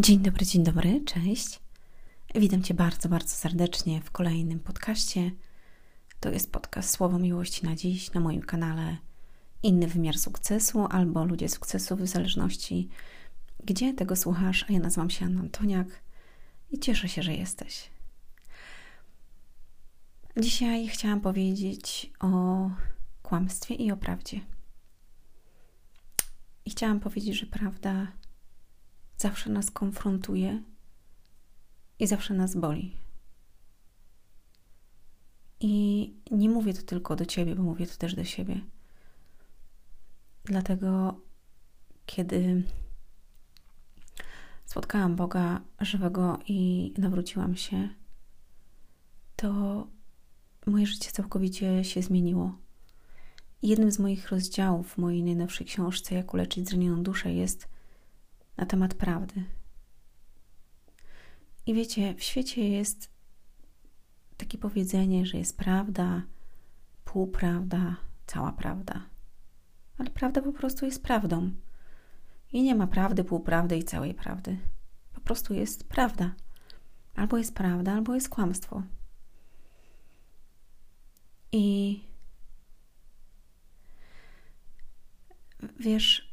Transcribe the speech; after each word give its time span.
Dzień 0.00 0.18
dobry, 0.18 0.46
dzień 0.46 0.64
dobry, 0.64 1.00
cześć. 1.04 1.60
Witam 2.34 2.62
Cię 2.62 2.74
bardzo, 2.74 3.08
bardzo 3.08 3.28
serdecznie 3.28 4.00
w 4.00 4.10
kolejnym 4.10 4.60
podcaście. 4.60 5.30
To 6.20 6.30
jest 6.30 6.52
podcast 6.52 6.90
Słowo 6.90 7.18
Miłości 7.18 7.66
na 7.66 7.76
dziś 7.76 8.12
na 8.12 8.20
moim 8.20 8.42
kanale 8.42 8.96
Inny 9.62 9.86
Wymiar 9.86 10.18
Sukcesu 10.18 10.86
albo 10.90 11.24
Ludzie 11.24 11.48
Sukcesu, 11.48 11.96
w 11.96 12.06
zależności 12.06 12.88
gdzie 13.64 13.94
tego 13.94 14.16
słuchasz. 14.16 14.64
A 14.68 14.72
ja 14.72 14.78
nazywam 14.78 15.10
się 15.10 15.24
Anna 15.24 15.40
Antoniak 15.40 15.88
i 16.70 16.78
cieszę 16.78 17.08
się, 17.08 17.22
że 17.22 17.34
jesteś. 17.34 17.90
Dzisiaj 20.36 20.88
chciałam 20.88 21.20
powiedzieć 21.20 22.12
o 22.20 22.60
kłamstwie 23.22 23.74
i 23.74 23.92
o 23.92 23.96
prawdzie. 23.96 24.40
I 26.64 26.70
chciałam 26.70 27.00
powiedzieć, 27.00 27.34
że 27.34 27.46
prawda 27.46 28.12
zawsze 29.18 29.50
nas 29.50 29.70
konfrontuje 29.70 30.62
i 31.98 32.06
zawsze 32.06 32.34
nas 32.34 32.56
boli. 32.56 32.96
I 35.60 36.14
nie 36.30 36.48
mówię 36.48 36.74
to 36.74 36.82
tylko 36.82 37.16
do 37.16 37.26
ciebie, 37.26 37.54
bo 37.54 37.62
mówię 37.62 37.86
to 37.86 37.96
też 37.96 38.14
do 38.14 38.24
siebie. 38.24 38.60
Dlatego, 40.44 41.20
kiedy 42.06 42.62
spotkałam 44.66 45.16
Boga 45.16 45.60
żywego 45.80 46.38
i 46.46 46.92
nawróciłam 46.98 47.56
się, 47.56 47.88
to 49.36 49.86
moje 50.66 50.86
życie 50.86 51.10
całkowicie 51.10 51.84
się 51.84 52.02
zmieniło. 52.02 52.58
Jednym 53.62 53.92
z 53.92 53.98
moich 53.98 54.28
rozdziałów 54.28 54.92
w 54.92 54.98
mojej 54.98 55.22
najnowszej 55.22 55.66
książce 55.66 56.14
Jak 56.14 56.34
uleczyć 56.34 56.68
zranioną 56.68 57.02
duszę 57.02 57.32
jest 57.32 57.68
na 58.58 58.66
temat 58.66 58.94
prawdy. 58.94 59.44
I 61.66 61.74
wiecie, 61.74 62.14
w 62.14 62.22
świecie 62.22 62.68
jest 62.68 63.10
takie 64.36 64.58
powiedzenie, 64.58 65.26
że 65.26 65.38
jest 65.38 65.56
prawda, 65.56 66.22
półprawda, 67.04 67.96
cała 68.26 68.52
prawda. 68.52 69.02
Ale 69.98 70.10
prawda 70.10 70.42
po 70.42 70.52
prostu 70.52 70.84
jest 70.84 71.02
prawdą. 71.02 71.50
I 72.52 72.62
nie 72.62 72.74
ma 72.74 72.86
prawdy, 72.86 73.24
półprawdy 73.24 73.76
i 73.76 73.84
całej 73.84 74.14
prawdy. 74.14 74.58
Po 75.12 75.20
prostu 75.20 75.54
jest 75.54 75.88
prawda. 75.88 76.34
Albo 77.14 77.38
jest 77.38 77.54
prawda, 77.54 77.92
albo 77.92 78.14
jest 78.14 78.28
kłamstwo. 78.28 78.82
I 81.52 82.00
wiesz, 85.80 86.27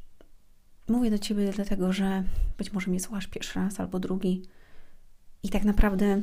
Mówię 0.87 1.11
do 1.11 1.19
ciebie 1.19 1.51
dlatego, 1.51 1.93
że 1.93 2.23
być 2.57 2.73
może 2.73 2.91
mnie 2.91 2.99
słuchasz 2.99 3.27
pierwszy 3.27 3.59
raz 3.59 3.79
albo 3.79 3.99
drugi 3.99 4.41
i 5.43 5.49
tak 5.49 5.63
naprawdę 5.63 6.21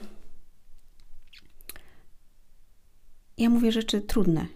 ja 3.39 3.51
mówię 3.51 3.73
rzeczy 3.73 4.01
trudne. 4.01 4.47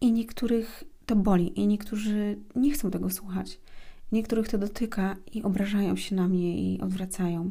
I 0.00 0.12
niektórych 0.12 0.84
to 1.06 1.16
boli, 1.16 1.60
i 1.60 1.66
niektórzy 1.66 2.38
nie 2.56 2.72
chcą 2.72 2.90
tego 2.90 3.10
słuchać. 3.10 3.60
Niektórych 4.12 4.48
to 4.48 4.58
dotyka 4.58 5.16
i 5.32 5.42
obrażają 5.42 5.96
się 5.96 6.14
na 6.14 6.28
mnie 6.28 6.74
i 6.74 6.80
odwracają. 6.80 7.50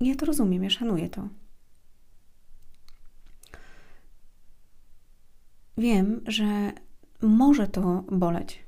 Ja 0.00 0.14
to 0.14 0.26
rozumiem, 0.26 0.64
ja 0.64 0.70
szanuję 0.70 1.10
to. 1.10 1.28
Wiem, 5.78 6.20
że 6.26 6.72
może 7.22 7.68
to 7.68 8.04
boleć. 8.10 8.64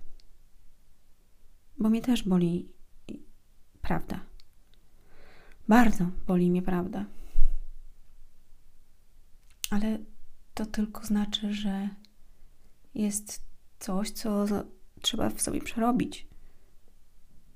Bo 1.78 1.90
mnie 1.90 2.02
też 2.02 2.22
boli 2.22 2.72
prawda. 3.80 4.20
Bardzo 5.68 6.06
boli 6.26 6.50
mnie 6.50 6.62
prawda. 6.62 7.06
Ale 9.70 9.98
to 10.54 10.66
tylko 10.66 11.06
znaczy, 11.06 11.54
że 11.54 11.88
jest 12.94 13.44
coś, 13.78 14.10
co 14.10 14.46
trzeba 15.00 15.30
w 15.30 15.40
sobie 15.40 15.60
przerobić. 15.60 16.28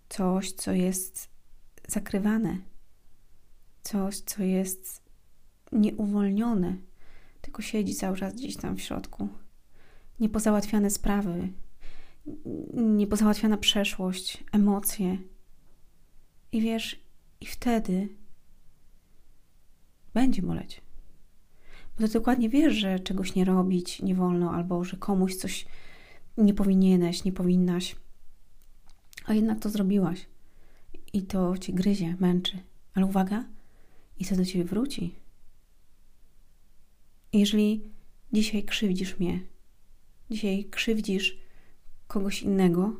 Coś, 0.08 0.52
co 0.52 0.72
jest 0.72 1.30
zakrywane. 1.88 2.58
Coś, 3.82 4.20
co 4.20 4.42
jest 4.42 5.02
nieuwolnione, 5.72 6.76
tylko 7.40 7.62
siedzi 7.62 7.94
cały 7.94 8.16
czas 8.16 8.34
gdzieś 8.34 8.56
tam 8.56 8.76
w 8.76 8.80
środku 8.80 9.28
niepozałatwiane 10.20 10.90
sprawy, 10.90 11.48
niepozałatwiana 12.74 13.56
przeszłość, 13.56 14.44
emocje. 14.52 15.18
I 16.52 16.60
wiesz, 16.60 17.00
i 17.40 17.46
wtedy 17.46 18.08
będzie 20.14 20.42
boleć. 20.42 20.80
Bo 21.98 22.06
ty 22.06 22.12
dokładnie 22.12 22.48
wiesz, 22.48 22.74
że 22.74 23.00
czegoś 23.00 23.34
nie 23.34 23.44
robić 23.44 24.02
nie 24.02 24.14
wolno, 24.14 24.50
albo 24.52 24.84
że 24.84 24.96
komuś 24.96 25.34
coś 25.34 25.66
nie 26.36 26.54
powinieneś, 26.54 27.24
nie 27.24 27.32
powinnaś, 27.32 27.96
a 29.26 29.34
jednak 29.34 29.60
to 29.60 29.70
zrobiłaś. 29.70 30.26
I 31.12 31.22
to 31.22 31.58
ci 31.58 31.74
gryzie, 31.74 32.16
męczy. 32.20 32.58
Ale 32.94 33.06
uwaga, 33.06 33.44
i 34.18 34.24
to 34.24 34.36
do 34.36 34.44
ciebie 34.44 34.64
wróci. 34.64 35.14
Jeżeli 37.32 37.82
dzisiaj 38.32 38.62
krzywdzisz 38.62 39.18
mnie, 39.18 39.40
dzisiaj 40.30 40.64
krzywdzisz 40.64 41.38
kogoś 42.06 42.42
innego, 42.42 42.96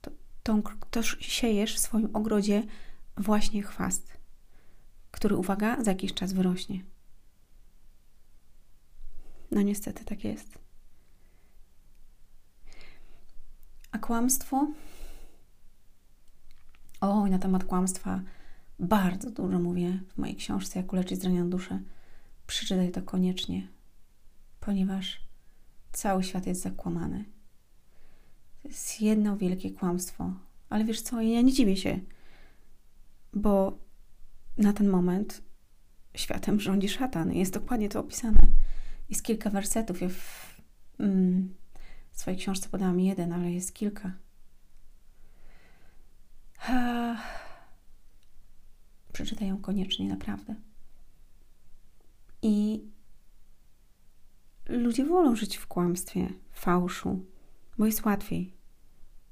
to, 0.00 0.10
tą, 0.42 0.62
to 0.90 1.02
siejesz 1.02 1.76
w 1.76 1.78
swoim 1.78 2.16
ogrodzie 2.16 2.62
właśnie 3.16 3.62
chwast, 3.62 4.18
który, 5.10 5.36
uwaga, 5.36 5.82
za 5.82 5.90
jakiś 5.90 6.14
czas 6.14 6.32
wyrośnie. 6.32 6.84
No 9.50 9.62
niestety 9.62 10.04
tak 10.04 10.24
jest. 10.24 10.58
A 13.90 13.98
kłamstwo? 13.98 14.72
O, 17.00 17.26
na 17.26 17.38
temat 17.38 17.64
kłamstwa 17.64 18.22
bardzo 18.78 19.30
dużo 19.30 19.58
mówię 19.58 20.00
w 20.08 20.18
mojej 20.18 20.36
książce 20.36 20.78
Jak 20.78 20.92
uleczyć 20.92 21.20
zranioną 21.20 21.50
duszę. 21.50 21.80
Przeczytaj 22.46 22.90
to 22.90 23.02
koniecznie, 23.02 23.68
ponieważ 24.60 25.20
Cały 25.92 26.22
świat 26.22 26.46
jest 26.46 26.62
zakłamany. 26.62 27.24
To 28.62 28.68
jest 28.68 29.00
jedno 29.00 29.36
wielkie 29.36 29.70
kłamstwo. 29.70 30.32
Ale 30.68 30.84
wiesz 30.84 31.02
co, 31.02 31.20
ja 31.20 31.40
nie 31.40 31.52
dziwię 31.52 31.76
się, 31.76 32.00
bo 33.32 33.78
na 34.58 34.72
ten 34.72 34.88
moment 34.88 35.42
światem 36.14 36.60
rządzi 36.60 36.88
szatan. 36.88 37.32
Jest 37.32 37.54
dokładnie 37.54 37.88
to 37.88 38.00
opisane. 38.00 38.40
Jest 39.10 39.22
kilka 39.22 39.50
wersetów. 39.50 40.00
Ja 40.00 40.08
w, 40.08 40.56
mm, 40.98 41.54
w 42.12 42.20
swojej 42.20 42.40
książce 42.40 42.68
podałam 42.68 43.00
jeden, 43.00 43.32
ale 43.32 43.52
jest 43.52 43.74
kilka. 43.74 44.12
Ha. 46.58 47.16
Przeczytaj 49.12 49.48
ją 49.48 49.58
koniecznie, 49.58 50.08
naprawdę. 50.08 50.54
I 52.42 52.84
ludzie 54.72 55.04
wolą 55.04 55.36
żyć 55.36 55.56
w 55.56 55.66
kłamstwie, 55.66 56.28
fałszu, 56.52 57.24
bo 57.78 57.86
jest 57.86 58.04
łatwiej. 58.04 58.54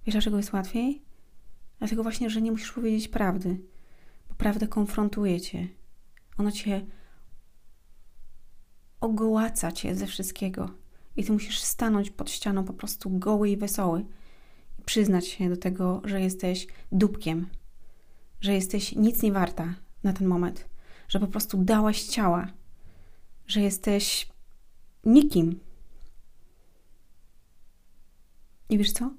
Wiesz, 0.06 0.12
dlaczego 0.12 0.36
jest 0.36 0.52
łatwiej? 0.52 1.02
Dlatego 1.78 2.02
właśnie, 2.02 2.30
że 2.30 2.42
nie 2.42 2.52
musisz 2.52 2.72
powiedzieć 2.72 3.08
prawdy, 3.08 3.60
bo 4.28 4.34
prawda 4.34 4.66
konfrontuje 4.66 5.40
cię. 5.40 5.68
Ono 6.38 6.50
cię 6.50 6.86
ogołaca 9.00 9.72
cię 9.72 9.94
ze 9.94 10.06
wszystkiego. 10.06 10.70
I 11.16 11.24
ty 11.24 11.32
musisz 11.32 11.60
stanąć 11.60 12.10
pod 12.10 12.30
ścianą 12.30 12.64
po 12.64 12.72
prostu 12.72 13.10
goły 13.10 13.50
i 13.50 13.56
wesoły 13.56 14.04
i 14.78 14.82
przyznać 14.82 15.26
się 15.26 15.48
do 15.48 15.56
tego, 15.56 16.02
że 16.04 16.20
jesteś 16.20 16.66
dupkiem, 16.92 17.46
że 18.40 18.54
jesteś 18.54 18.96
nic 18.96 19.22
nie 19.22 19.32
warta 19.32 19.74
na 20.02 20.12
ten 20.12 20.26
moment, 20.26 20.68
że 21.08 21.20
po 21.20 21.26
prostu 21.26 21.58
dałaś 21.58 22.02
ciała, 22.02 22.46
że 23.46 23.60
jesteś 23.60 24.29
nikim. 25.04 25.60
I 28.68 28.78
wiesz 28.78 28.92
co? 28.92 29.10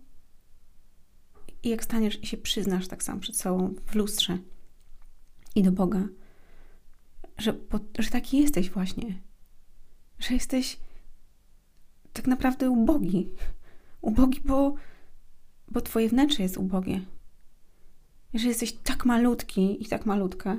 I 1.63 1.69
jak 1.69 1.83
staniesz 1.83 2.23
i 2.23 2.27
się 2.27 2.37
przyznasz 2.37 2.87
tak 2.87 3.03
sam 3.03 3.19
przed 3.19 3.37
sobą 3.37 3.73
w 3.85 3.95
lustrze 3.95 4.37
i 5.55 5.63
do 5.63 5.71
Boga, 5.71 6.07
że, 7.37 7.53
że 7.99 8.09
taki 8.09 8.37
jesteś 8.37 8.69
właśnie, 8.69 9.21
że 10.19 10.33
jesteś 10.33 10.77
tak 12.13 12.27
naprawdę 12.27 12.69
ubogi. 12.69 13.29
Ubogi, 14.01 14.41
bo, 14.45 14.75
bo 15.71 15.81
twoje 15.81 16.09
wnętrze 16.09 16.43
jest 16.43 16.57
ubogie. 16.57 17.01
Że 18.33 18.47
jesteś 18.47 18.73
tak 18.73 19.05
malutki 19.05 19.83
i 19.83 19.85
tak 19.85 20.05
malutka. 20.05 20.57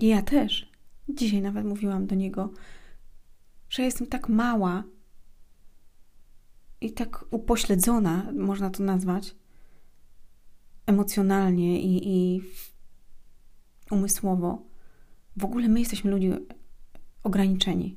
I 0.00 0.06
ja 0.06 0.22
też. 0.22 0.70
Dzisiaj 1.08 1.42
nawet 1.42 1.64
mówiłam 1.64 2.06
do 2.06 2.14
niego, 2.14 2.50
że 3.68 3.82
jestem 3.82 4.06
tak 4.06 4.28
mała 4.28 4.84
i 6.80 6.92
tak 6.92 7.24
upośledzona, 7.30 8.32
można 8.32 8.70
to 8.70 8.82
nazwać, 8.82 9.34
emocjonalnie 10.86 11.80
i, 11.80 12.08
i 12.08 12.42
umysłowo. 13.90 14.62
W 15.36 15.44
ogóle 15.44 15.68
my 15.68 15.80
jesteśmy 15.80 16.10
ludzi 16.10 16.32
ograniczeni. 17.22 17.96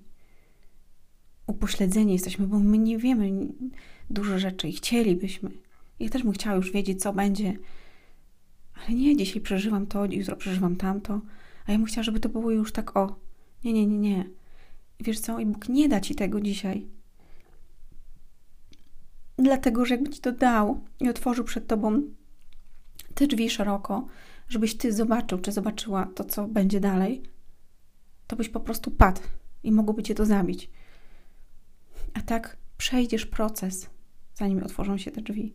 Upośledzeni 1.47 2.13
jesteśmy, 2.13 2.47
bo 2.47 2.59
my 2.59 2.77
nie 2.77 2.97
wiemy 2.97 3.47
dużo 4.09 4.39
rzeczy 4.39 4.67
i 4.67 4.73
chcielibyśmy. 4.73 5.51
Ja 5.99 6.09
też 6.09 6.23
bym 6.23 6.31
chciała 6.31 6.55
już 6.55 6.71
wiedzieć, 6.71 7.01
co 7.01 7.13
będzie. 7.13 7.57
Ale 8.73 8.97
nie, 8.97 9.17
dzisiaj 9.17 9.41
przeżywam 9.41 9.87
to, 9.87 10.05
jutro 10.05 10.35
przeżywam 10.35 10.75
tamto. 10.75 11.21
A 11.65 11.71
ja 11.71 11.77
bym 11.77 11.87
chciała, 11.87 12.03
żeby 12.03 12.19
to 12.19 12.29
było 12.29 12.51
już 12.51 12.71
tak 12.71 12.97
o. 12.97 13.19
Nie, 13.63 13.73
nie, 13.73 13.87
nie, 13.87 13.97
nie. 13.97 14.38
Wiesz 14.99 15.19
co? 15.19 15.39
I 15.39 15.45
Bóg 15.45 15.69
nie 15.69 15.89
da 15.89 15.99
ci 15.99 16.15
tego 16.15 16.41
dzisiaj. 16.41 16.87
Dlatego, 19.37 19.85
że 19.85 19.95
jakby 19.95 20.09
ci 20.09 20.21
to 20.21 20.31
dał 20.31 20.81
i 20.99 21.09
otworzył 21.09 21.45
przed 21.45 21.67
tobą 21.67 22.01
te 23.13 23.27
drzwi 23.27 23.49
szeroko, 23.49 24.07
żebyś 24.49 24.77
ty 24.77 24.93
zobaczył, 24.93 25.39
czy 25.39 25.51
zobaczyła 25.51 26.05
to, 26.15 26.23
co 26.23 26.47
będzie 26.47 26.79
dalej, 26.79 27.23
to 28.27 28.35
byś 28.35 28.49
po 28.49 28.59
prostu 28.59 28.91
padł 28.91 29.21
i 29.63 29.71
mogłoby 29.71 30.03
cię 30.03 30.15
to 30.15 30.25
zabić. 30.25 30.69
A 32.13 32.21
tak 32.21 32.57
przejdziesz 32.77 33.25
proces, 33.25 33.89
zanim 34.35 34.63
otworzą 34.63 34.97
się 34.97 35.11
te 35.11 35.21
drzwi. 35.21 35.53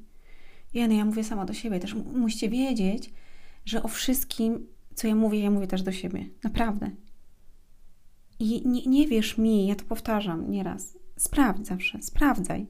Jeny, 0.74 0.94
ja 0.94 1.04
mówię 1.04 1.24
sama 1.24 1.44
do 1.44 1.54
siebie, 1.54 1.80
też 1.80 1.94
musicie 1.94 2.48
wiedzieć, 2.48 3.12
że 3.64 3.82
o 3.82 3.88
wszystkim, 3.88 4.66
co 4.94 5.08
ja 5.08 5.14
mówię, 5.14 5.40
ja 5.40 5.50
mówię 5.50 5.66
też 5.66 5.82
do 5.82 5.92
siebie. 5.92 6.28
Naprawdę. 6.44 6.90
I 8.44 8.68
nie, 8.68 8.82
nie 8.86 9.06
wierz 9.06 9.38
mi, 9.38 9.66
ja 9.66 9.74
to 9.74 9.84
powtarzam 9.84 10.50
nieraz. 10.50 10.98
Sprawdź 11.16 11.66
zawsze, 11.66 12.02
sprawdzaj. 12.02 12.66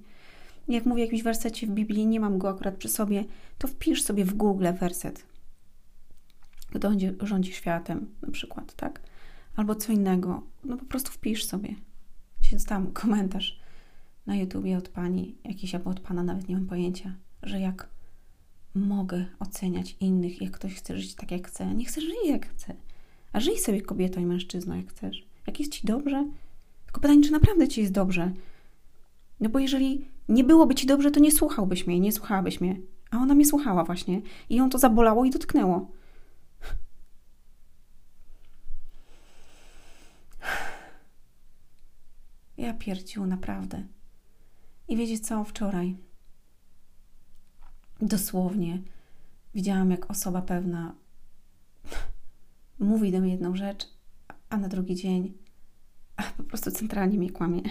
Jak 0.68 0.86
mówię 0.86 1.04
jakiś 1.04 1.22
wersecie 1.22 1.66
w 1.66 1.70
Biblii, 1.70 2.06
nie 2.06 2.20
mam 2.20 2.38
go 2.38 2.48
akurat 2.48 2.76
przy 2.76 2.88
sobie, 2.88 3.24
to 3.58 3.68
wpisz 3.68 4.02
sobie 4.02 4.24
w 4.24 4.34
Google 4.34 4.66
werset. 4.80 5.26
Kto 6.74 6.92
rządzi 7.20 7.52
światem, 7.52 8.06
na 8.22 8.30
przykład, 8.30 8.74
tak? 8.74 9.00
Albo 9.56 9.74
co 9.74 9.92
innego. 9.92 10.42
No 10.64 10.76
po 10.76 10.84
prostu 10.84 11.12
wpisz 11.12 11.44
sobie. 11.44 11.74
Dzisiaj 12.42 12.58
dostałam 12.58 12.92
komentarz 13.02 13.60
na 14.26 14.36
YouTubie 14.36 14.78
od 14.78 14.88
pani, 14.88 15.36
jakiś 15.44 15.74
albo 15.74 15.90
od 15.90 16.00
pana, 16.00 16.22
nawet 16.22 16.48
nie 16.48 16.54
mam 16.54 16.66
pojęcia, 16.66 17.14
że 17.42 17.60
jak 17.60 17.88
mogę 18.74 19.24
oceniać 19.38 19.96
innych, 20.00 20.42
jak 20.42 20.52
ktoś 20.52 20.74
chce 20.74 20.98
żyć 20.98 21.14
tak, 21.14 21.30
jak 21.30 21.48
chce. 21.48 21.74
Nie 21.74 21.84
chce 21.84 22.00
żyć 22.00 22.14
jak 22.26 22.48
chce. 22.48 22.74
A 23.32 23.40
żyj 23.40 23.58
sobie 23.58 23.82
kobietą 23.82 24.20
i 24.20 24.26
mężczyzną, 24.26 24.76
jak 24.76 24.90
chcesz. 24.90 25.33
Jak 25.46 25.60
jest 25.60 25.72
ci 25.72 25.86
dobrze? 25.86 26.28
Tylko 26.84 27.00
pytanie, 27.00 27.22
czy 27.24 27.32
naprawdę 27.32 27.68
ci 27.68 27.80
jest 27.80 27.92
dobrze? 27.92 28.32
No 29.40 29.48
bo 29.48 29.58
jeżeli 29.58 30.08
nie 30.28 30.44
byłoby 30.44 30.74
ci 30.74 30.86
dobrze, 30.86 31.10
to 31.10 31.20
nie 31.20 31.32
słuchałbyś 31.32 31.86
mnie, 31.86 32.00
nie 32.00 32.12
słuchałabyś 32.12 32.60
mnie. 32.60 32.80
A 33.10 33.16
ona 33.16 33.34
mnie 33.34 33.46
słuchała 33.46 33.84
właśnie. 33.84 34.22
I 34.48 34.56
ją 34.56 34.70
to 34.70 34.78
zabolało 34.78 35.24
i 35.24 35.30
dotknęło. 35.30 35.90
Ja 42.56 42.74
pierdził, 42.74 43.26
naprawdę. 43.26 43.82
I 44.88 44.96
wiecie 44.96 45.18
co? 45.18 45.44
Wczoraj 45.44 45.96
dosłownie 48.00 48.78
widziałam, 49.54 49.90
jak 49.90 50.10
osoba 50.10 50.42
pewna 50.42 50.94
mówi 52.78 53.12
do 53.12 53.20
mnie 53.20 53.32
jedną 53.32 53.56
rzecz, 53.56 53.93
a 54.54 54.56
na 54.56 54.68
drugi 54.68 54.94
dzień 54.94 55.32
po 56.36 56.42
prostu 56.42 56.70
centralnie 56.70 57.18
mnie 57.18 57.30
kłamie. 57.30 57.62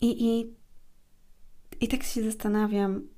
I, 0.00 0.24
i, 0.28 0.54
i 1.80 1.88
tak 1.88 2.02
się 2.02 2.22
zastanawiam, 2.22 3.08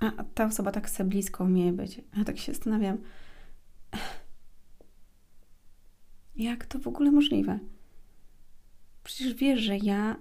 a 0.00 0.24
ta 0.24 0.46
osoba 0.46 0.72
tak 0.72 0.86
chce 0.86 1.04
blisko 1.04 1.44
mnie 1.44 1.72
być, 1.72 2.00
a 2.20 2.24
tak 2.24 2.38
się 2.38 2.52
zastanawiam, 2.52 2.98
jak 6.36 6.66
to 6.66 6.78
w 6.78 6.88
ogóle 6.88 7.10
możliwe? 7.10 7.58
Przecież 9.04 9.34
wiesz, 9.34 9.60
że 9.60 9.78
ja 9.78 10.16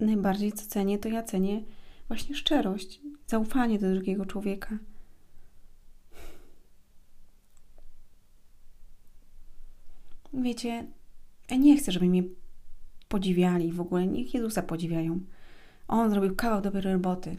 najbardziej 0.00 0.52
co 0.52 0.66
cenię, 0.66 0.98
to 0.98 1.08
ja 1.08 1.22
cenię 1.22 1.64
właśnie 2.08 2.34
szczerość, 2.34 3.00
zaufanie 3.26 3.78
do 3.78 3.94
drugiego 3.94 4.26
człowieka. 4.26 4.78
Wiecie, 10.42 10.86
nie 11.58 11.76
chcę, 11.76 11.92
żeby 11.92 12.06
mnie 12.06 12.22
podziwiali 13.08 13.72
w 13.72 13.80
ogóle. 13.80 14.06
Niech 14.06 14.34
Jezusa 14.34 14.62
podziwiają. 14.62 15.20
On 15.88 16.10
zrobił 16.10 16.36
kawał 16.36 16.60
dobrej 16.60 16.92
roboty. 16.92 17.36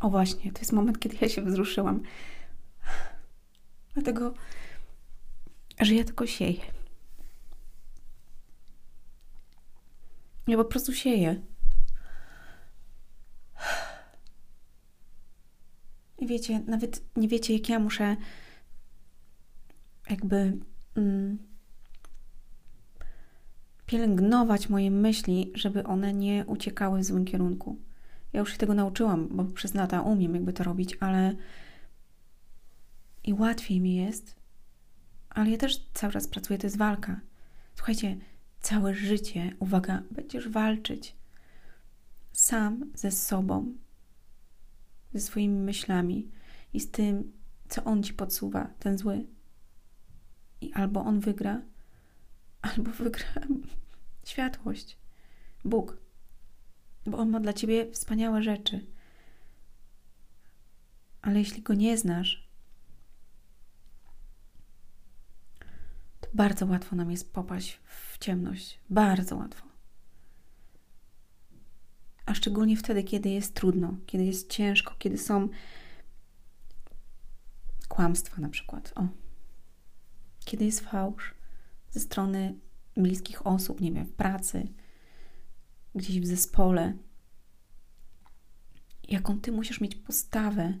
O 0.00 0.10
właśnie, 0.10 0.52
to 0.52 0.58
jest 0.58 0.72
moment, 0.72 0.98
kiedy 0.98 1.16
ja 1.20 1.28
się 1.28 1.42
wzruszyłam. 1.42 2.02
Dlatego, 3.94 4.34
że 5.80 5.94
ja 5.94 6.04
tylko 6.04 6.26
sieję. 6.26 6.60
Ja 10.46 10.56
po 10.56 10.64
prostu 10.64 10.94
sieję. 10.94 11.40
I 16.18 16.26
wiecie, 16.26 16.60
nawet 16.66 17.02
nie 17.16 17.28
wiecie, 17.28 17.54
jak 17.54 17.68
ja 17.68 17.78
muszę 17.78 18.16
jakby 20.10 20.58
mm, 20.94 21.38
pielęgnować 23.86 24.68
moje 24.68 24.90
myśli, 24.90 25.52
żeby 25.54 25.84
one 25.84 26.14
nie 26.14 26.44
uciekały 26.46 27.00
w 27.00 27.04
złym 27.04 27.24
kierunku. 27.24 27.78
Ja 28.32 28.40
już 28.40 28.52
się 28.52 28.58
tego 28.58 28.74
nauczyłam, 28.74 29.28
bo 29.30 29.44
przez 29.44 29.74
lata 29.74 30.02
umiem 30.02 30.34
jakby 30.34 30.52
to 30.52 30.64
robić, 30.64 30.96
ale 31.00 31.36
i 33.24 33.32
łatwiej 33.32 33.80
mi 33.80 33.94
jest, 33.94 34.36
ale 35.30 35.50
ja 35.50 35.58
też 35.58 35.86
cały 35.94 36.12
czas 36.12 36.28
pracuję, 36.28 36.58
to 36.58 36.66
jest 36.66 36.78
walka. 36.78 37.20
Słuchajcie, 37.74 38.16
całe 38.60 38.94
życie, 38.94 39.52
uwaga, 39.58 40.02
będziesz 40.10 40.48
walczyć 40.48 41.16
sam 42.32 42.92
ze 42.94 43.10
sobą, 43.10 43.72
ze 45.16 45.26
swoimi 45.26 45.60
myślami 45.60 46.30
i 46.72 46.80
z 46.80 46.90
tym, 46.90 47.32
co 47.68 47.84
on 47.84 48.02
ci 48.02 48.12
podsuwa, 48.12 48.70
ten 48.78 48.98
zły. 48.98 49.26
I 50.60 50.72
albo 50.72 51.00
on 51.00 51.20
wygra, 51.20 51.62
albo 52.62 52.90
wygra 53.04 53.26
światłość, 54.24 54.98
Bóg, 55.64 55.96
bo 57.06 57.18
on 57.18 57.30
ma 57.30 57.40
dla 57.40 57.52
ciebie 57.52 57.92
wspaniałe 57.92 58.42
rzeczy. 58.42 58.86
Ale 61.22 61.38
jeśli 61.38 61.62
go 61.62 61.74
nie 61.74 61.98
znasz, 61.98 62.46
Bardzo 66.36 66.66
łatwo 66.66 66.96
nam 66.96 67.10
jest 67.10 67.32
popaść 67.32 67.80
w 67.84 68.18
ciemność. 68.18 68.80
Bardzo 68.90 69.36
łatwo. 69.36 69.65
A 72.26 72.34
szczególnie 72.34 72.76
wtedy, 72.76 73.04
kiedy 73.04 73.28
jest 73.28 73.54
trudno, 73.54 73.96
kiedy 74.06 74.24
jest 74.24 74.50
ciężko, 74.50 74.94
kiedy 74.98 75.18
są 75.18 75.48
kłamstwa 77.88 78.40
na 78.40 78.48
przykład. 78.48 78.92
O. 78.96 79.08
Kiedy 80.44 80.64
jest 80.64 80.80
fałsz 80.80 81.34
ze 81.90 82.00
strony 82.00 82.54
bliskich 82.96 83.46
osób, 83.46 83.80
nie 83.80 83.92
wiem, 83.92 84.06
w 84.06 84.12
pracy, 84.12 84.68
gdzieś 85.94 86.20
w 86.20 86.26
zespole. 86.26 86.96
Jaką 89.08 89.40
ty 89.40 89.52
musisz 89.52 89.80
mieć 89.80 89.94
postawę, 89.94 90.78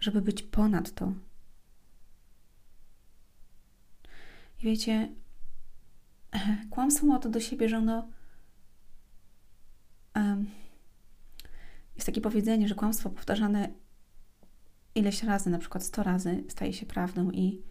żeby 0.00 0.22
być 0.22 0.42
ponad 0.42 0.94
to, 0.94 1.12
I 4.60 4.64
wiecie, 4.64 5.08
kłamstwo 6.70 7.06
ma 7.06 7.18
to 7.18 7.28
do 7.28 7.40
siebie, 7.40 7.68
że 7.68 7.78
ono. 7.78 8.08
Jest 12.00 12.06
takie 12.06 12.20
powiedzenie, 12.20 12.68
że 12.68 12.74
kłamstwo 12.74 13.10
powtarzane 13.10 13.68
ileś 14.94 15.22
razy, 15.22 15.50
na 15.50 15.58
przykład 15.58 15.84
100 15.84 16.02
razy, 16.02 16.44
staje 16.48 16.72
się 16.72 16.86
prawdą 16.86 17.30
i. 17.30 17.62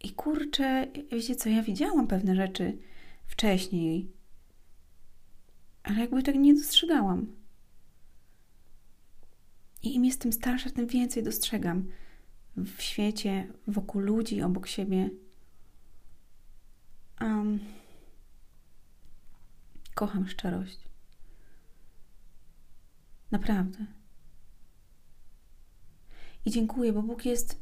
I 0.00 0.10
kurczę, 0.10 0.86
wiecie 1.12 1.36
co, 1.36 1.48
ja 1.48 1.62
widziałam 1.62 2.06
pewne 2.06 2.36
rzeczy 2.36 2.78
wcześniej, 3.26 4.12
ale 5.82 6.00
jakby 6.00 6.22
tak 6.22 6.34
nie 6.34 6.54
dostrzegałam. 6.54 7.26
I 9.82 9.94
im 9.94 10.04
jestem 10.04 10.32
starsza, 10.32 10.70
tym 10.70 10.86
więcej 10.86 11.22
dostrzegam 11.22 11.88
w 12.56 12.82
świecie, 12.82 13.52
wokół 13.66 14.00
ludzi, 14.00 14.42
obok 14.42 14.66
siebie. 14.66 15.10
Um, 17.20 17.60
kocham 19.96 20.28
szczerość. 20.28 20.78
Naprawdę. 23.30 23.78
I 26.44 26.50
dziękuję, 26.50 26.92
bo 26.92 27.02
Bóg 27.02 27.24
jest 27.24 27.60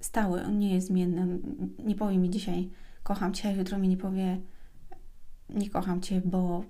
stały, 0.00 0.42
On 0.44 0.58
nie 0.58 0.74
jest 0.74 0.86
zmienny. 0.86 1.38
Nie 1.78 1.94
powie 1.94 2.18
mi 2.18 2.30
dzisiaj, 2.30 2.70
kocham 3.02 3.34
Cię, 3.34 3.52
jutro 3.52 3.78
mi 3.78 3.88
nie 3.88 3.96
powie, 3.96 4.40
nie 5.48 5.70
kocham 5.70 6.00
cię, 6.00 6.22
bo 6.24 6.64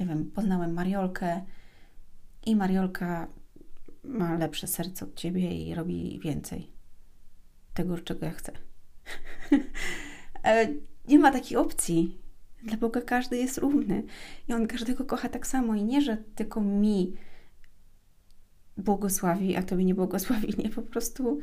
nie 0.00 0.06
wiem, 0.06 0.30
poznałem 0.30 0.72
Mariolkę 0.72 1.44
i 2.46 2.56
Mariolka 2.56 3.28
ma 4.04 4.38
lepsze 4.38 4.66
serce 4.66 5.04
od 5.04 5.14
ciebie 5.14 5.54
i 5.64 5.74
robi 5.74 6.20
więcej 6.22 6.70
tego, 7.74 7.98
czego 7.98 8.26
ja 8.26 8.32
chcę. 8.32 8.52
nie 11.08 11.18
ma 11.18 11.32
takiej 11.32 11.56
opcji. 11.56 12.18
Dla 12.62 12.76
Boga 12.76 13.00
każdy 13.00 13.36
jest 13.36 13.58
równy 13.58 14.02
i 14.48 14.52
On 14.52 14.66
każdego 14.66 15.04
kocha 15.04 15.28
tak 15.28 15.46
samo. 15.46 15.74
I 15.74 15.84
nie, 15.84 16.02
że 16.02 16.16
tylko 16.16 16.60
mi 16.60 17.16
błogosławi, 18.76 19.56
a 19.56 19.62
tobie 19.62 19.84
nie 19.84 19.94
błogosławi. 19.94 20.54
Nie, 20.58 20.70
po 20.70 20.82
prostu 20.82 21.40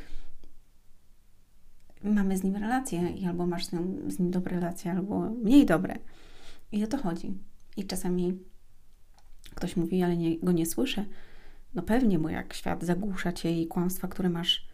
mamy 2.03 2.37
z 2.37 2.43
nim 2.43 2.55
relacje 2.55 3.09
i 3.09 3.25
albo 3.25 3.47
masz 3.47 3.65
z 3.65 3.71
nim, 3.71 4.11
z 4.11 4.19
nim 4.19 4.31
dobre 4.31 4.59
relacje, 4.59 4.91
albo 4.91 5.19
mniej 5.29 5.65
dobre. 5.65 5.99
I 6.71 6.83
o 6.83 6.87
to 6.87 6.97
chodzi. 6.97 7.33
I 7.77 7.85
czasami 7.85 8.39
ktoś 9.55 9.75
mówi, 9.75 10.03
ale 10.03 10.17
nie, 10.17 10.39
go 10.39 10.51
nie 10.51 10.65
słyszę. 10.65 11.05
No 11.73 11.81
pewnie, 11.81 12.19
bo 12.19 12.29
jak 12.29 12.53
świat 12.53 12.83
zagłusza 12.83 13.31
cię 13.31 13.61
i 13.61 13.67
kłamstwa, 13.67 14.07
które 14.07 14.29
masz 14.29 14.67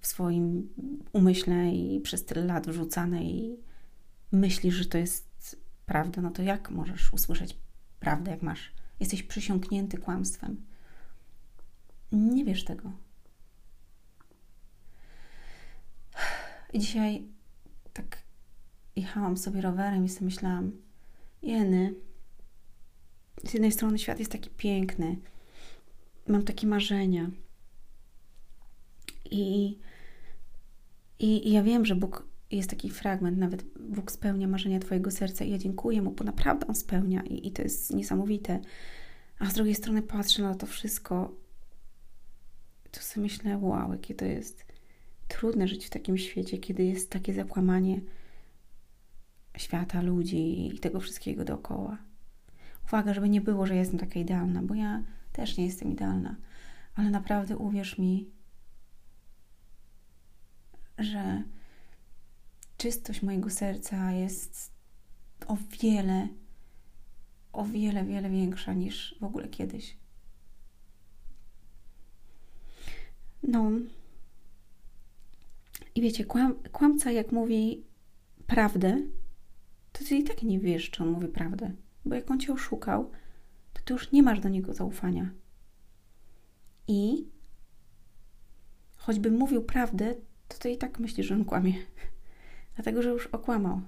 w 0.00 0.06
swoim 0.06 0.68
umyśle 1.12 1.70
i 1.70 2.00
przez 2.00 2.24
tyle 2.24 2.44
lat 2.44 2.66
wrzucane 2.66 3.24
i 3.24 3.56
myślisz, 4.32 4.74
że 4.74 4.84
to 4.84 4.98
jest 4.98 5.63
prawda, 5.86 6.22
no 6.22 6.30
to 6.30 6.42
jak 6.42 6.70
możesz 6.70 7.12
usłyszeć 7.12 7.56
prawdę, 8.00 8.30
jak 8.30 8.42
masz? 8.42 8.72
Jesteś 9.00 9.22
przysiągnięty 9.22 9.98
kłamstwem. 9.98 10.64
Nie 12.12 12.44
wiesz 12.44 12.64
tego. 12.64 12.92
I 16.72 16.78
dzisiaj 16.78 17.24
tak 17.92 18.18
jechałam 18.96 19.36
sobie 19.36 19.60
rowerem 19.60 20.04
i 20.04 20.08
sobie 20.08 20.24
myślałam, 20.24 20.72
jeny, 21.42 21.94
z 23.44 23.54
jednej 23.54 23.72
strony 23.72 23.98
świat 23.98 24.18
jest 24.18 24.32
taki 24.32 24.50
piękny, 24.50 25.16
mam 26.28 26.42
takie 26.42 26.66
marzenia 26.66 27.30
i, 29.30 29.78
i, 31.18 31.48
i 31.48 31.52
ja 31.52 31.62
wiem, 31.62 31.84
że 31.84 31.94
Bóg 31.94 32.26
jest 32.56 32.70
taki 32.70 32.90
fragment, 32.90 33.38
nawet 33.38 33.64
Bóg 33.80 34.12
spełnia 34.12 34.48
marzenia 34.48 34.80
Twojego 34.80 35.10
serca 35.10 35.44
i 35.44 35.50
ja 35.50 35.58
dziękuję 35.58 36.02
Mu, 36.02 36.10
bo 36.10 36.24
naprawdę 36.24 36.66
On 36.66 36.74
spełnia 36.74 37.22
i, 37.22 37.46
i 37.46 37.52
to 37.52 37.62
jest 37.62 37.94
niesamowite. 37.94 38.60
A 39.38 39.50
z 39.50 39.54
drugiej 39.54 39.74
strony 39.74 40.02
patrzę 40.02 40.42
na 40.42 40.54
to 40.54 40.66
wszystko, 40.66 41.34
to 42.90 43.00
sobie 43.00 43.22
myślę, 43.22 43.58
wow, 43.58 43.92
jakie 43.92 44.14
to 44.14 44.24
jest 44.24 44.64
trudne 45.28 45.68
żyć 45.68 45.86
w 45.86 45.90
takim 45.90 46.18
świecie, 46.18 46.58
kiedy 46.58 46.84
jest 46.84 47.10
takie 47.10 47.34
zakłamanie 47.34 48.00
świata, 49.56 50.02
ludzi 50.02 50.66
i 50.66 50.78
tego 50.78 51.00
wszystkiego 51.00 51.44
dookoła. 51.44 51.98
Uwaga, 52.84 53.14
żeby 53.14 53.28
nie 53.28 53.40
było, 53.40 53.66
że 53.66 53.76
jestem 53.76 53.98
taka 53.98 54.20
idealna, 54.20 54.62
bo 54.62 54.74
ja 54.74 55.02
też 55.32 55.56
nie 55.56 55.66
jestem 55.66 55.92
idealna, 55.92 56.36
ale 56.94 57.10
naprawdę 57.10 57.56
uwierz 57.56 57.98
mi, 57.98 58.30
że 60.98 61.42
czystość 62.84 63.22
mojego 63.22 63.50
serca 63.50 64.12
jest 64.12 64.72
o 65.46 65.56
wiele, 65.82 66.28
o 67.52 67.64
wiele, 67.64 68.04
wiele 68.04 68.30
większa 68.30 68.74
niż 68.74 69.16
w 69.20 69.24
ogóle 69.24 69.48
kiedyś. 69.48 69.96
No. 73.42 73.70
I 75.94 76.00
wiecie, 76.00 76.24
kłam, 76.24 76.54
kłamca 76.72 77.10
jak 77.10 77.32
mówi 77.32 77.84
prawdę, 78.46 79.00
to 79.92 80.04
ty 80.04 80.16
i 80.16 80.24
tak 80.24 80.42
nie 80.42 80.60
wiesz, 80.60 80.90
czy 80.90 81.02
on 81.02 81.08
mówi 81.08 81.28
prawdę. 81.28 81.72
Bo 82.04 82.14
jak 82.14 82.30
on 82.30 82.40
cię 82.40 82.52
oszukał, 82.52 83.10
to 83.72 83.82
ty 83.84 83.92
już 83.92 84.12
nie 84.12 84.22
masz 84.22 84.40
do 84.40 84.48
niego 84.48 84.74
zaufania. 84.74 85.30
I 86.88 87.28
choćby 88.96 89.30
mówił 89.30 89.64
prawdę, 89.64 90.14
to 90.48 90.58
ty 90.58 90.70
i 90.70 90.78
tak 90.78 90.98
myślisz, 90.98 91.26
że 91.26 91.34
on 91.34 91.44
kłamie. 91.44 91.74
Dlatego, 92.74 93.02
że 93.02 93.08
już 93.08 93.26
okłamał. 93.26 93.80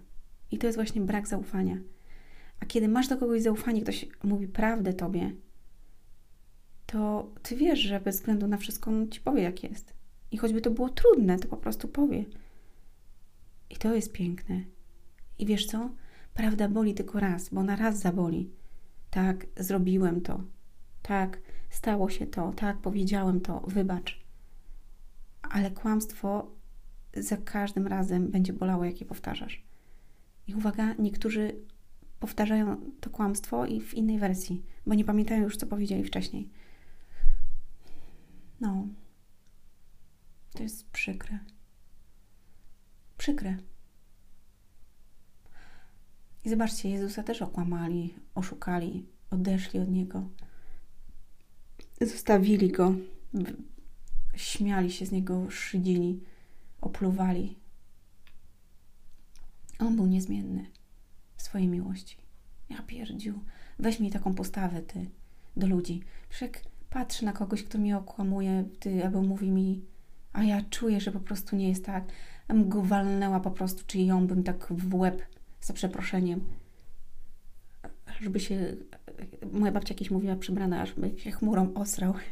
I 0.51 0.59
to 0.59 0.67
jest 0.67 0.79
właśnie 0.79 1.01
brak 1.01 1.29
zaufania. 1.29 1.77
A 2.61 2.67
kiedy 2.67 2.89
masz 2.89 3.09
do 3.09 3.17
kogoś 3.17 3.43
zaufanie, 3.43 3.83
ktoś 3.83 4.07
mówi 4.25 4.49
prawdę 4.49 4.93
tobie, 4.95 5.33
to 6.87 7.31
ty 7.43 7.57
wiesz, 7.57 7.81
że 7.81 8.01
bez 8.01 8.17
względu 8.17 8.47
na 8.47 8.57
wszystko 8.57 8.91
on 8.91 9.09
ci 9.09 9.21
powie, 9.21 9.43
jak 9.43 9.65
jest. 9.65 9.93
I 10.31 10.37
choćby 10.37 10.61
to 10.61 10.71
było 10.71 10.89
trudne, 10.89 11.39
to 11.39 11.49
po 11.49 11.57
prostu 11.57 11.89
powie. 11.89 12.25
I 13.71 13.77
to 13.77 13.95
jest 13.95 14.13
piękne. 14.13 14.61
I 15.39 15.47
wiesz 15.47 15.67
co? 15.67 15.91
Prawda 16.35 16.69
boli 16.69 16.95
tylko 16.95 17.21
raz, 17.21 17.49
bo 17.49 17.63
na 17.63 17.77
raz 17.77 17.99
zaboli. 17.99 18.51
Tak, 19.11 19.47
zrobiłem 19.57 20.21
to. 20.21 20.41
Tak, 21.03 21.41
stało 21.71 22.11
się 22.11 22.27
to. 22.27 22.53
Tak, 22.53 22.79
powiedziałem 22.79 23.41
to. 23.41 23.61
Wybacz. 23.61 24.21
Ale 25.43 25.71
kłamstwo 25.71 26.51
za 27.19 27.37
każdym 27.37 27.87
razem 27.87 28.31
będzie 28.31 28.53
bolało, 28.53 28.85
jak 28.85 29.01
je 29.01 29.07
powtarzasz. 29.07 29.63
I 30.47 30.55
uwaga, 30.55 30.95
niektórzy 30.99 31.55
powtarzają 32.21 32.81
to 33.01 33.11
kłamstwo 33.11 33.67
i 33.67 33.81
w 33.81 33.95
innej 33.95 34.19
wersji, 34.19 34.63
bo 34.87 34.95
nie 34.95 35.05
pamiętają 35.05 35.43
już, 35.43 35.57
co 35.57 35.67
powiedzieli 35.67 36.05
wcześniej. 36.05 36.49
No, 38.61 38.89
to 40.53 40.63
jest 40.63 40.91
przykre. 40.91 41.39
Przykre. 43.19 43.57
I 46.45 46.51
zobaczcie, 46.51 46.91
Jezusa 46.91 47.23
też 47.23 47.43
okłamali, 47.43 48.15
oszukali, 48.35 49.07
odeszli 49.31 49.81
od 49.81 49.89
Niego. 49.89 50.29
Zostawili 52.01 52.73
Go, 52.73 52.95
śmiali 54.37 54.91
się 54.91 55.07
z 55.07 55.13
Niego, 55.13 55.51
szydzili, 55.51 56.21
opluwali. 56.87 57.59
On 59.79 59.97
był 59.97 60.07
niezmienny 60.07 60.67
w 61.37 61.43
swojej 61.43 61.69
miłości. 61.69 62.17
Ja 62.71 62.83
pierdził, 62.83 63.45
weź 63.79 64.01
mi 64.01 64.11
taką 64.11 64.35
postawę, 64.35 64.83
Ty, 64.83 65.11
do 65.57 65.67
ludzi. 65.67 66.03
Przecież 66.29 66.63
patrzę 66.91 67.27
na 67.27 67.33
kogoś, 67.33 67.63
kto 67.63 67.79
mnie 67.79 67.97
okłamuje, 67.97 68.65
Ty, 68.81 69.05
albo 69.05 69.23
mówi 69.23 69.51
mi, 69.51 69.85
a 70.33 70.45
ja 70.45 70.63
czuję, 70.71 71.01
że 71.01 71.13
po 71.13 71.21
prostu 71.21 71.57
nie 71.57 71.69
jest 71.69 71.85
tak. 71.85 72.05
Bym 72.49 72.69
go 72.69 72.83
walnęła 72.83 73.41
po 73.41 73.51
prostu, 73.51 73.85
czy 73.87 73.99
ją 73.99 74.27
bym 74.27 74.43
tak 74.43 74.67
w 74.71 74.95
łeb 74.95 75.23
za 75.61 75.75
przeproszeniem. 75.75 76.41
Żeby 78.21 78.41
się, 78.41 78.77
moja 79.53 79.73
babcia 79.73 79.95
jakieś 79.95 80.11
mówiła 80.11 80.37
przybrana, 80.37 80.87
żeby 80.87 81.19
się 81.19 81.31
chmurą 81.31 81.75
osrał. 81.75 82.15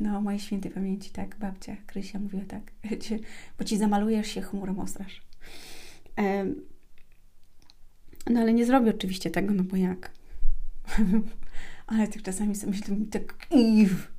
no, 0.00 0.20
mojej 0.20 0.40
świętej 0.40 0.70
pamięci, 0.70 1.10
tak, 1.10 1.38
babcia 1.38 1.76
Krysia 1.86 2.18
mówiła 2.18 2.44
tak, 2.44 2.72
bo 3.58 3.64
ci 3.64 3.78
zamalujesz 3.78 4.28
się 4.28 4.42
chmurą 4.42 4.78
osrasz. 4.78 5.22
No 8.30 8.40
ale 8.40 8.54
nie 8.54 8.66
zrobię 8.66 8.90
oczywiście 8.90 9.30
tego, 9.30 9.54
no 9.54 9.62
bo 9.62 9.76
jak? 9.76 10.10
ale 11.86 12.08
tak 12.08 12.22
czasami 12.22 12.56
sobie 12.56 12.72
myślę, 12.72 12.96
tak 13.10 13.46
iw, 13.50 14.12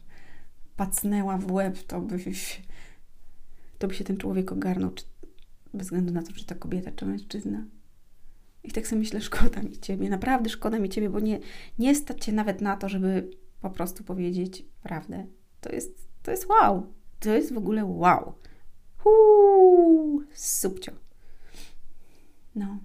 pacnęła 0.76 1.38
w 1.38 1.52
łeb, 1.52 1.84
to 1.84 2.02
by, 2.02 2.20
to 3.80 3.88
by 3.88 3.94
się 3.94 4.04
ten 4.04 4.18
człowiek 4.18 4.52
ogarnął, 4.52 4.92
czy, 4.92 5.06
bez 5.74 5.88
względu 5.88 6.14
na 6.14 6.24
to, 6.24 6.34
czy 6.34 6.46
to 6.46 6.56
kobieta, 6.56 6.92
czy 6.92 7.06
mężczyzna. 7.06 7.66
I 8.64 8.72
tak 8.72 8.88
sobie 8.88 9.00
myślę, 9.00 9.22
szkoda 9.22 9.62
mi 9.62 9.80
Ciebie, 9.80 10.10
naprawdę 10.10 10.50
szkoda 10.50 10.80
mi 10.80 10.90
Ciebie, 10.90 11.10
bo 11.10 11.20
nie, 11.20 11.40
nie 11.80 11.96
stać 11.96 12.26
Cię 12.26 12.32
nawet 12.32 12.62
na 12.62 12.78
to, 12.78 12.90
żeby 12.90 13.30
po 13.62 13.70
prostu 13.70 14.04
powiedzieć 14.04 14.66
prawdę. 14.84 15.26
To 15.66 15.76
jest, 15.76 16.08
to 16.24 16.32
jest 16.32 16.46
wow. 16.46 16.94
To 17.20 17.30
jest 17.30 17.54
w 17.54 17.58
ogóle 17.58 17.86
wow. 17.86 18.34
Huu, 18.98 20.24
subcio. 20.34 20.92
No. 22.56 22.80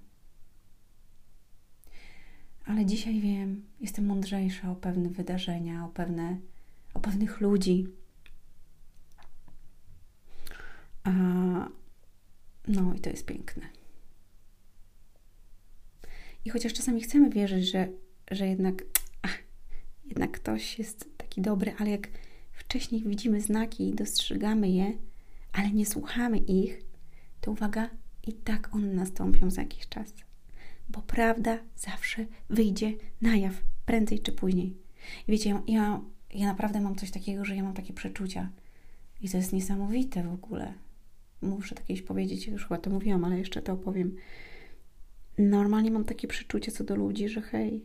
Ale 2.67 2.87
dzisiaj 2.87 3.21
wiem, 3.21 3.67
jestem 3.81 4.07
mądrzejsza 4.07 4.71
o 4.71 4.75
pewne 4.75 5.09
wydarzenia, 5.09 5.85
o 5.85 5.89
pewne 5.89 6.39
o 6.95 7.01
pewnych 7.01 7.41
ludzi. 7.41 7.87
A, 11.05 11.11
no 12.69 12.95
i 12.95 13.01
to 13.01 13.11
jest 13.11 13.27
piękne. 13.27 13.67
I 16.45 16.51
chociaż 16.51 16.73
czasami 16.73 17.01
chcemy 17.01 17.31
wierzyć, 17.31 17.71
że, 17.71 17.89
że 18.31 18.47
jednak, 18.47 18.83
ach, 19.23 19.39
jednak 20.05 20.31
ktoś 20.31 20.79
jest 20.79 21.09
taki 21.17 21.41
dobry, 21.41 21.75
ale 21.79 21.91
jak 21.91 22.09
wcześniej 22.61 23.03
widzimy 23.03 23.41
znaki 23.41 23.89
i 23.89 23.95
dostrzegamy 23.95 24.71
je, 24.71 24.93
ale 25.53 25.71
nie 25.71 25.87
słuchamy 25.87 26.39
ich, 26.39 26.83
to 27.41 27.51
uwaga, 27.51 27.91
i 28.27 28.33
tak 28.33 28.75
one 28.75 28.87
nastąpią 28.87 29.51
za 29.51 29.63
jakiś 29.63 29.89
czas. 29.89 30.15
Bo 30.89 31.03
prawda 31.03 31.59
zawsze 31.77 32.27
wyjdzie 32.51 32.93
na 33.21 33.37
jaw, 33.37 33.55
prędzej 33.87 34.21
czy 34.21 34.33
później. 34.33 34.77
I 35.29 35.33
wiecie, 35.33 35.63
ja 35.67 36.01
ja 36.35 36.47
naprawdę 36.47 36.81
mam 36.81 36.97
coś 36.97 37.11
takiego, 37.11 37.45
że 37.45 37.57
ja 37.57 37.63
mam 37.63 37.75
takie 37.75 37.93
przeczucia. 37.93 38.51
I 39.21 39.29
to 39.29 39.37
jest 39.37 39.53
niesamowite 39.53 40.23
w 40.23 40.33
ogóle. 40.33 40.75
Muszę 41.43 41.75
to 41.75 41.83
kiedyś 41.83 42.03
powiedzieć, 42.03 42.47
już 42.47 42.63
chyba 42.63 42.79
to 42.79 42.91
mówiłam, 42.91 43.25
ale 43.25 43.39
jeszcze 43.39 43.63
to 43.63 43.73
opowiem. 43.73 44.17
normalnie 45.39 45.91
mam 45.91 46.05
takie 46.05 46.29
przeczucie 46.29 46.73
co 46.73 46.85
do 46.85 46.97
ludzi, 46.97 47.29
że 47.29 47.41
hej. 47.41 47.85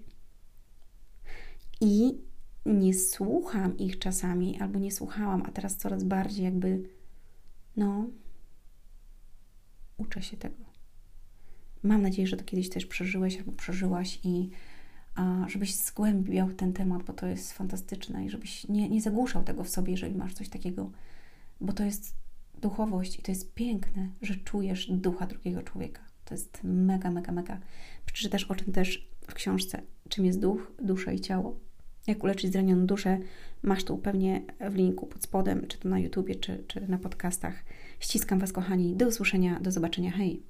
I 1.81 2.17
nie 2.65 2.93
słucham 2.93 3.77
ich 3.77 3.99
czasami, 3.99 4.59
albo 4.59 4.79
nie 4.79 4.91
słuchałam, 4.91 5.43
a 5.45 5.51
teraz 5.51 5.75
coraz 5.75 6.03
bardziej 6.03 6.45
jakby, 6.45 6.89
no, 7.77 8.07
uczę 9.97 10.21
się 10.21 10.37
tego. 10.37 10.65
Mam 11.83 12.01
nadzieję, 12.01 12.27
że 12.27 12.37
to 12.37 12.43
kiedyś 12.43 12.69
też 12.69 12.85
przeżyłeś 12.85 13.37
albo 13.37 13.51
przeżyłaś 13.51 14.19
i 14.23 14.49
a, 15.15 15.45
żebyś 15.49 15.75
zgłębiał 15.75 16.53
ten 16.53 16.73
temat, 16.73 17.03
bo 17.03 17.13
to 17.13 17.27
jest 17.27 17.53
fantastyczne 17.53 18.25
i 18.25 18.29
żebyś 18.29 18.67
nie, 18.67 18.89
nie 18.89 19.01
zagłuszał 19.01 19.43
tego 19.43 19.63
w 19.63 19.69
sobie, 19.69 19.91
jeżeli 19.91 20.15
masz 20.15 20.33
coś 20.33 20.49
takiego, 20.49 20.91
bo 21.61 21.73
to 21.73 21.83
jest 21.83 22.15
duchowość 22.61 23.19
i 23.19 23.21
to 23.21 23.31
jest 23.31 23.53
piękne, 23.53 24.09
że 24.21 24.35
czujesz 24.35 24.91
ducha 24.91 25.27
drugiego 25.27 25.61
człowieka. 25.61 26.01
To 26.25 26.33
jest 26.33 26.59
mega, 26.63 27.11
mega, 27.11 27.31
mega. 27.31 27.59
Przeczytasz 28.05 28.43
o 28.43 28.55
czym 28.55 28.73
też 28.73 29.09
w 29.27 29.33
książce, 29.33 29.81
czym 30.09 30.25
jest 30.25 30.39
duch, 30.39 30.71
dusza 30.81 31.11
i 31.11 31.19
ciało. 31.19 31.59
Jak 32.07 32.23
uleczyć 32.23 32.51
zranioną 32.51 32.85
duszę, 32.85 33.17
masz 33.63 33.83
tu 33.83 33.97
pewnie 33.97 34.41
w 34.69 34.75
linku 34.75 35.05
pod 35.05 35.23
spodem, 35.23 35.67
czy 35.67 35.77
to 35.77 35.89
na 35.89 35.99
YouTubie, 35.99 36.35
czy, 36.35 36.63
czy 36.67 36.81
na 36.87 36.97
podcastach. 36.97 37.53
Ściskam 37.99 38.39
Was, 38.39 38.51
kochani. 38.51 38.95
Do 38.95 39.07
usłyszenia, 39.07 39.59
do 39.59 39.71
zobaczenia. 39.71 40.11
Hej! 40.11 40.41